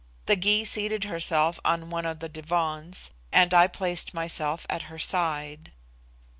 [0.25, 4.97] The Gy seated herself on one of the divans, and I placed myself at her
[4.97, 5.73] side.